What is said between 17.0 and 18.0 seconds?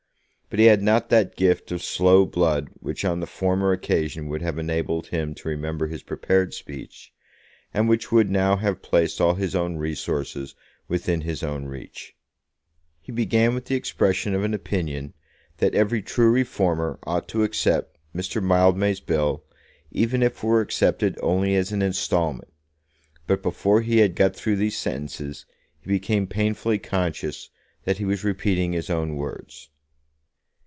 ought to accept